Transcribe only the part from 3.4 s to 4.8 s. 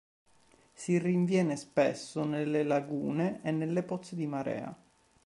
e nelle pozze di marea.